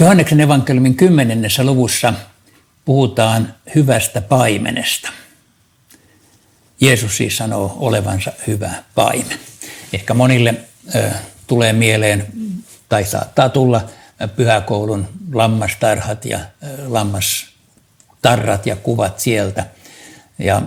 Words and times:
Johanneksen 0.00 0.40
evankeliumin 0.40 0.96
kymmenennessä 0.96 1.64
luvussa 1.64 2.14
puhutaan 2.84 3.54
hyvästä 3.74 4.20
paimenesta. 4.20 5.08
Jeesus 6.80 7.16
siis 7.16 7.36
sanoo 7.36 7.76
olevansa 7.80 8.32
hyvä 8.46 8.70
paimen. 8.94 9.38
Ehkä 9.92 10.14
monille 10.14 10.54
ö, 10.94 11.10
tulee 11.46 11.72
mieleen, 11.72 12.26
tai 12.88 13.04
saattaa 13.04 13.48
tulla 13.48 13.88
pyhäkoulun 14.36 15.08
lammastarhat 15.32 16.24
ja 16.24 16.38
ö, 16.38 16.42
lammastarrat 16.86 18.66
ja 18.66 18.76
kuvat 18.76 19.20
sieltä. 19.20 19.66
Ja 20.38 20.62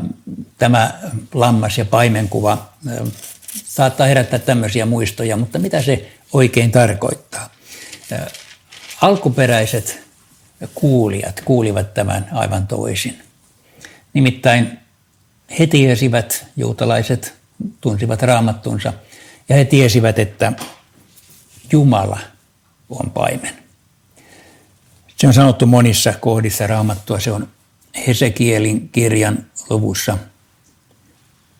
tämä 0.57 0.99
lammas- 1.33 1.77
ja 1.77 1.85
paimenkuva 1.85 2.69
ö, 2.87 3.05
saattaa 3.65 4.07
herättää 4.07 4.39
tämmöisiä 4.39 4.85
muistoja, 4.85 5.37
mutta 5.37 5.59
mitä 5.59 5.81
se 5.81 6.09
oikein 6.33 6.71
tarkoittaa? 6.71 7.49
Alkuperäiset 9.01 10.01
kuulijat 10.73 11.41
kuulivat 11.45 11.93
tämän 11.93 12.29
aivan 12.31 12.67
toisin. 12.67 13.21
Nimittäin 14.13 14.79
he 15.59 15.67
tiesivät, 15.67 16.45
juutalaiset 16.57 17.33
tunsivat 17.81 18.21
raamattunsa, 18.21 18.93
ja 19.49 19.55
he 19.55 19.65
tiesivät, 19.65 20.19
että 20.19 20.53
Jumala 21.71 22.19
on 22.89 23.11
paimen. 23.11 23.53
Se 25.17 25.27
on 25.27 25.33
sanottu 25.33 25.65
monissa 25.65 26.13
kohdissa 26.13 26.67
raamattua. 26.67 27.19
Se 27.19 27.31
on 27.31 27.47
Hesekielin 28.07 28.89
kirjan 28.89 29.45
luvussa 29.69 30.17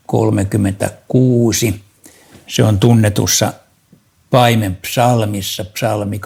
36. 0.06 1.84
Se 2.48 2.64
on 2.64 2.80
tunnetussa 2.80 3.54
paimen 4.30 4.76
psalmissa, 4.76 5.66
psalmi 5.66 6.20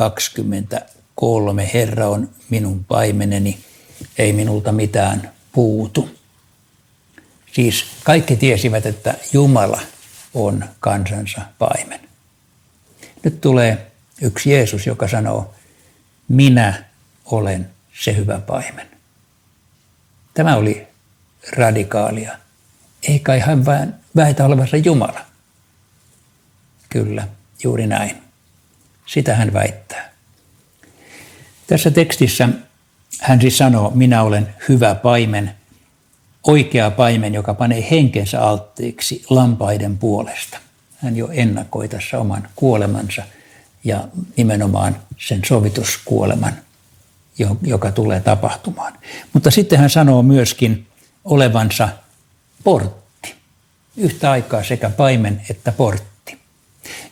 23. 1.16 1.70
Herra 1.74 2.08
on 2.08 2.30
minun 2.50 2.84
paimeneni, 2.84 3.60
ei 4.18 4.34
minulta 4.34 4.72
mitään 4.72 5.32
puutu. 5.52 6.10
Siis 7.54 7.86
kaikki 8.04 8.36
tiesivät, 8.36 8.86
että 8.86 9.16
Jumala 9.34 9.82
on 10.34 10.66
kansansa 10.80 11.42
paimen. 11.60 12.00
Nyt 13.24 13.42
tulee 13.42 13.92
yksi 14.22 14.52
Jeesus, 14.52 14.88
joka 14.88 15.08
sanoo, 15.08 15.54
minä 16.28 16.84
olen 17.26 17.70
se 18.04 18.16
hyvä 18.16 18.40
paimen. 18.40 18.88
Tämä 20.34 20.56
oli 20.56 20.88
radikaalia. 21.58 22.38
Ei 23.04 23.20
kai 23.20 23.40
hän 23.40 23.66
vaan 23.66 23.96
väitä 24.16 24.46
olevansa 24.46 24.78
Jumala. 24.78 25.22
Kyllä, 26.90 27.28
juuri 27.64 27.88
näin. 27.88 28.24
Sitä 29.06 29.36
hän 29.36 29.54
väittää. 29.54 30.15
Tässä 31.68 31.92
tekstissä 31.92 32.50
hän 33.22 33.42
siis 33.42 33.58
sanoo, 33.58 33.92
minä 33.96 34.24
olen 34.24 34.56
hyvä 34.70 34.96
paimen– 34.96 35.52
oikea 36.48 36.92
paimen, 36.92 37.34
joka 37.34 37.54
panee 37.54 37.88
henkensä 37.92 38.42
alttiiksi 38.42 39.26
lampaiden 39.30 39.98
puolesta. 39.98 40.58
Hän 40.98 41.16
jo 41.16 41.30
ennakoi 41.32 41.88
tässä 41.88 42.20
oman 42.20 42.48
kuolemansa 42.56 43.24
ja 43.84 44.08
nimenomaan 44.38 44.98
sen 45.18 45.42
sovituskuoleman, 45.46 46.54
joka 47.62 47.92
tulee 47.92 48.20
tapahtumaan. 48.20 48.94
Mutta 49.34 49.52
sitten 49.52 49.80
hän 49.80 49.90
sanoo 49.90 50.24
myöskin 50.24 50.88
olevansa 51.26 51.90
portti. 52.64 53.36
Yhtä 53.98 54.32
aikaa 54.32 54.64
sekä 54.64 54.90
paimen 54.90 55.42
että 55.50 55.72
portti. 55.72 56.15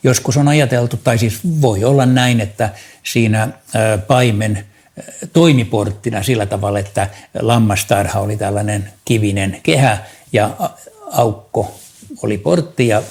Joskus 0.03 0.37
on 0.37 0.47
ajateltu, 0.47 0.97
tai 0.97 1.17
siis 1.17 1.39
voi 1.61 1.83
olla 1.83 2.05
näin, 2.05 2.41
että 2.41 2.69
siinä 3.03 3.47
paimen 4.07 4.65
toimiporttina 5.33 6.23
sillä 6.23 6.45
tavalla, 6.45 6.79
että 6.79 7.09
lammastarha 7.39 8.19
oli 8.19 8.37
tällainen 8.37 8.93
kivinen 9.05 9.59
kehä 9.63 9.97
ja 10.33 10.57
aukko 11.11 11.79
oli 12.23 12.37
portti 12.37 12.87
ja 12.87 13.03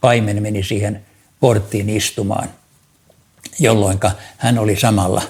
paimen 0.00 0.42
meni 0.42 0.62
siihen 0.62 1.02
porttiin 1.40 1.90
istumaan, 1.90 2.48
jolloin 3.58 4.00
hän 4.36 4.58
oli 4.58 4.76
samalla 4.76 5.22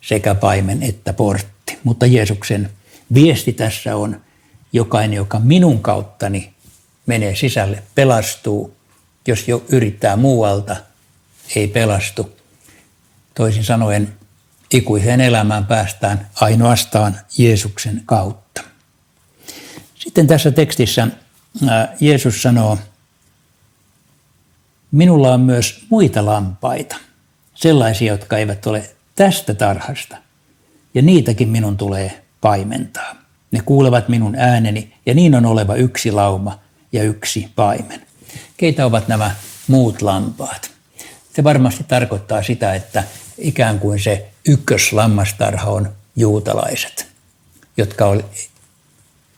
sekä 0.00 0.34
paimen 0.34 0.82
että 0.82 1.12
portti. 1.12 1.78
Mutta 1.84 2.06
Jeesuksen 2.06 2.70
viesti 3.14 3.52
tässä 3.52 3.96
on, 3.96 4.20
jokainen, 4.72 5.16
joka 5.16 5.38
minun 5.38 5.82
kauttani 5.82 6.52
menee 7.06 7.36
sisälle, 7.36 7.82
pelastuu. 7.94 8.76
Jos 9.26 9.48
jo 9.48 9.64
yrittää 9.68 10.16
muualta, 10.16 10.76
ei 11.56 11.68
pelastu. 11.68 12.36
Toisin 13.34 13.64
sanoen, 13.64 14.14
ikuiseen 14.72 15.20
elämään 15.20 15.66
päästään 15.66 16.28
ainoastaan 16.34 17.16
Jeesuksen 17.38 18.02
kautta. 18.06 18.62
Sitten 19.94 20.26
tässä 20.26 20.50
tekstissä 20.50 21.08
Jeesus 22.00 22.42
sanoo, 22.42 22.78
minulla 24.90 25.34
on 25.34 25.40
myös 25.40 25.86
muita 25.90 26.24
lampaita, 26.24 26.96
sellaisia, 27.54 28.12
jotka 28.12 28.38
eivät 28.38 28.66
ole 28.66 28.90
tästä 29.14 29.54
tarhasta, 29.54 30.16
ja 30.94 31.02
niitäkin 31.02 31.48
minun 31.48 31.76
tulee 31.76 32.24
paimentaa. 32.40 33.14
Ne 33.50 33.60
kuulevat 33.64 34.08
minun 34.08 34.34
ääneni, 34.36 34.94
ja 35.06 35.14
niin 35.14 35.34
on 35.34 35.46
oleva 35.46 35.74
yksi 35.74 36.12
lauma 36.12 36.58
ja 36.92 37.02
yksi 37.02 37.50
paimen. 37.56 38.06
Keitä 38.56 38.86
ovat 38.86 39.08
nämä 39.08 39.34
muut 39.66 40.02
lampaat? 40.02 40.70
Se 41.36 41.44
varmasti 41.44 41.84
tarkoittaa 41.84 42.42
sitä, 42.42 42.74
että 42.74 43.04
ikään 43.38 43.78
kuin 43.78 44.00
se 44.00 44.28
ykköslammastarha 44.48 45.70
on 45.70 45.92
juutalaiset, 46.16 47.06
jotka 47.76 48.06
oli, 48.06 48.24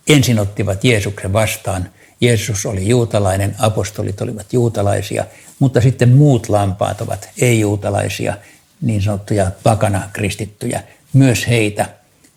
ensin 0.08 0.38
ottivat 0.38 0.84
Jeesuksen 0.84 1.32
vastaan. 1.32 1.90
Jeesus 2.20 2.66
oli 2.66 2.88
juutalainen, 2.88 3.56
apostolit 3.58 4.20
olivat 4.20 4.52
juutalaisia, 4.52 5.24
mutta 5.58 5.80
sitten 5.80 6.08
muut 6.08 6.48
lampaat 6.48 7.00
ovat 7.00 7.28
ei-juutalaisia, 7.40 8.36
niin 8.80 9.02
sanottuja 9.02 9.50
pakana 9.62 10.10
kristittyjä. 10.12 10.82
Myös 11.12 11.48
heitä 11.48 11.88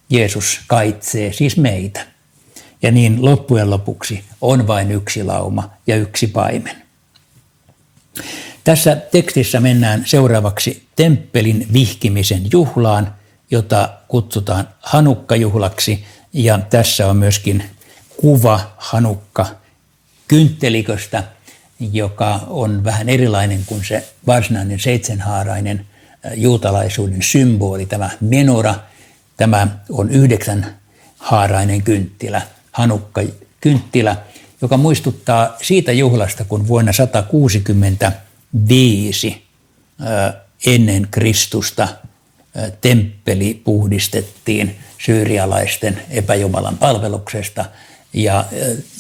Jeesus 0.10 0.60
kaitsee, 0.68 1.34
siis 1.34 1.58
meitä. 1.58 2.17
Ja 2.82 2.92
niin 2.92 3.26
loppujen 3.26 3.70
lopuksi 3.70 4.24
on 4.42 4.68
vain 4.68 4.92
yksi 4.92 5.24
lauma 5.24 5.70
ja 5.88 5.96
yksi 5.96 6.28
paimen. 6.28 6.76
Tässä 8.64 8.96
tekstissä 8.96 9.60
mennään 9.60 10.04
seuraavaksi 10.06 10.88
temppelin 10.96 11.68
vihkimisen 11.74 12.42
juhlaan, 12.52 13.14
jota 13.52 13.90
kutsutaan 14.08 14.70
Hanukka-juhlaksi. 14.80 16.04
Ja 16.34 16.60
tässä 16.70 17.08
on 17.08 17.18
myöskin 17.18 17.64
kuva 18.22 18.60
Hanukka 18.78 19.46
kyntteliköstä, 20.28 21.24
joka 21.80 22.40
on 22.48 22.84
vähän 22.84 23.10
erilainen 23.10 23.64
kuin 23.66 23.86
se 23.86 24.08
varsinainen 24.28 24.80
seitsemänhaarainen 24.80 25.86
juutalaisuuden 26.36 27.22
symboli, 27.22 27.86
tämä 27.86 28.10
menora. 28.22 28.76
Tämä 29.38 29.68
on 29.90 30.10
yhdeksän 30.10 30.76
haarainen 31.18 31.82
kynttilä, 31.82 32.42
Hanukka 32.78 33.22
kynttilä, 33.62 34.16
joka 34.62 34.78
muistuttaa 34.78 35.58
siitä 35.62 35.92
juhlasta, 35.92 36.46
kun 36.46 36.68
vuonna 36.68 36.94
160 36.94 38.12
viisi 38.68 39.44
ennen 40.66 41.08
Kristusta 41.12 41.88
temppeli 42.82 43.62
puhdistettiin 43.64 44.76
syyrialaisten 44.98 46.02
epäjumalan 46.10 46.78
palveluksesta 46.78 47.66
ja 48.14 48.46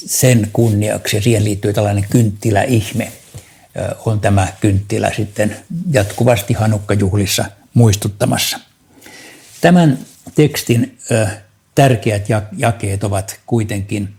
sen 0.06 0.50
kunniaksi, 0.54 1.16
ja 1.16 1.22
siihen 1.22 1.44
liittyy 1.44 1.74
tällainen 1.74 2.06
kynttiläihme, 2.10 3.12
on 4.06 4.20
tämä 4.20 4.48
kynttilä 4.62 5.12
sitten 5.16 5.58
jatkuvasti 5.92 6.54
Hanukka-juhlissa 6.54 7.46
muistuttamassa. 7.74 8.60
Tämän 9.62 10.00
tekstin 10.36 10.98
tärkeät 11.78 12.26
jakeet 12.58 13.04
ovat 13.04 13.40
kuitenkin 13.46 14.14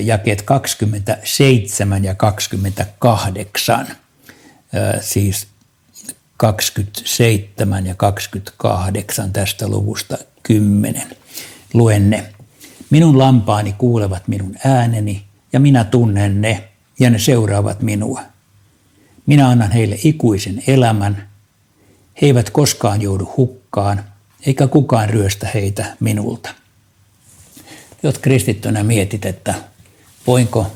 jakeet 0.00 0.42
27 0.42 2.04
ja 2.04 2.14
28 2.14 3.86
siis 5.00 5.46
27 6.36 7.86
ja 7.86 7.94
28 7.94 9.32
tästä 9.32 9.68
luvusta 9.68 10.18
10. 10.42 11.02
Luen 11.74 12.10
ne. 12.10 12.32
Minun 12.90 13.18
lampaani 13.18 13.72
kuulevat 13.72 14.28
minun 14.28 14.54
ääneni 14.64 15.24
ja 15.52 15.60
minä 15.60 15.84
tunnen 15.84 16.40
ne 16.40 16.68
ja 17.00 17.10
ne 17.10 17.18
seuraavat 17.18 17.82
minua. 17.82 18.22
Minä 19.26 19.48
annan 19.48 19.72
heille 19.72 19.98
ikuisen 20.04 20.62
elämän. 20.66 21.28
He 22.22 22.26
eivät 22.26 22.50
koskaan 22.50 23.02
joudu 23.02 23.34
hukkaan, 23.36 24.04
eikä 24.46 24.66
kukaan 24.66 25.10
ryöstä 25.10 25.48
heitä 25.54 25.96
minulta. 26.00 26.65
Jot 28.02 28.18
kristittynä 28.18 28.82
mietit, 28.82 29.24
että 29.24 29.54
voinko 30.26 30.66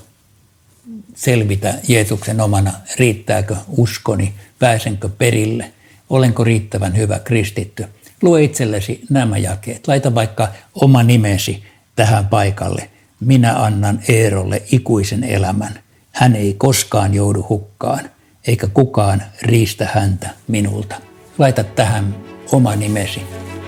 selvitä 1.14 1.74
Jeesuksen 1.88 2.40
omana, 2.40 2.72
riittääkö 2.98 3.56
uskoni, 3.68 4.34
pääsenkö 4.58 5.08
perille, 5.08 5.72
olenko 6.10 6.44
riittävän 6.44 6.96
hyvä 6.96 7.18
kristitty, 7.18 7.86
Lue 8.22 8.42
itsellesi 8.42 9.00
nämä 9.10 9.38
jakeet. 9.38 9.88
Laita 9.88 10.14
vaikka 10.14 10.48
oma 10.74 11.02
nimesi 11.02 11.62
tähän 11.96 12.26
paikalle. 12.26 12.90
Minä 13.20 13.62
annan 13.62 14.00
Eerolle 14.08 14.62
ikuisen 14.72 15.24
elämän. 15.24 15.80
Hän 16.12 16.36
ei 16.36 16.54
koskaan 16.54 17.14
joudu 17.14 17.46
hukkaan, 17.48 18.10
eikä 18.46 18.66
kukaan 18.66 19.22
riistä 19.42 19.88
häntä 19.94 20.30
minulta. 20.48 20.96
Laita 21.38 21.64
tähän 21.64 22.16
oma 22.52 22.76
nimesi 22.76 23.22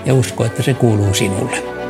ja 0.05 0.13
usko, 0.13 0.45
että 0.45 0.63
se 0.63 0.73
kuuluu 0.73 1.13
sinulle. 1.13 1.82